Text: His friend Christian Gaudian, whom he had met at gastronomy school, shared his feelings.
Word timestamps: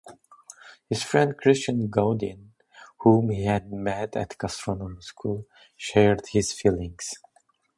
His 0.89 1.03
friend 1.03 1.37
Christian 1.37 1.87
Gaudian, 1.87 2.53
whom 3.01 3.29
he 3.29 3.43
had 3.45 3.71
met 3.71 4.15
at 4.15 4.35
gastronomy 4.39 4.99
school, 5.01 5.45
shared 5.77 6.23
his 6.31 6.51
feelings. 6.53 7.13